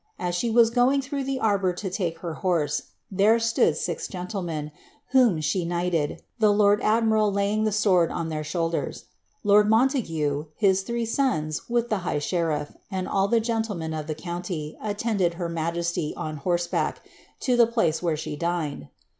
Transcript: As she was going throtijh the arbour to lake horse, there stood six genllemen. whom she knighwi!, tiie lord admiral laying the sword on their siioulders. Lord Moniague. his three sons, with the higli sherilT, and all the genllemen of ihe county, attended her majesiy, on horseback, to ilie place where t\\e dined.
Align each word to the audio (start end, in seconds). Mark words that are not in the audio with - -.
As 0.17 0.33
she 0.33 0.49
was 0.49 0.71
going 0.71 0.99
throtijh 0.99 1.25
the 1.27 1.39
arbour 1.39 1.73
to 1.73 2.03
lake 2.03 2.17
horse, 2.17 2.81
there 3.11 3.37
stood 3.37 3.77
six 3.77 4.07
genllemen. 4.07 4.71
whom 5.11 5.39
she 5.41 5.63
knighwi!, 5.63 6.19
tiie 6.41 6.57
lord 6.57 6.81
admiral 6.81 7.31
laying 7.31 7.65
the 7.65 7.71
sword 7.71 8.09
on 8.09 8.29
their 8.29 8.41
siioulders. 8.41 9.03
Lord 9.43 9.69
Moniague. 9.69 10.47
his 10.55 10.81
three 10.81 11.05
sons, 11.05 11.69
with 11.69 11.91
the 11.91 11.97
higli 11.97 12.15
sherilT, 12.17 12.77
and 12.89 13.07
all 13.07 13.27
the 13.27 13.39
genllemen 13.39 13.93
of 13.93 14.09
ihe 14.09 14.17
county, 14.17 14.75
attended 14.81 15.35
her 15.35 15.47
majesiy, 15.47 16.13
on 16.17 16.37
horseback, 16.37 17.03
to 17.41 17.53
ilie 17.55 17.71
place 17.71 18.01
where 18.01 18.17
t\\e 18.17 18.35
dined. 18.35 18.87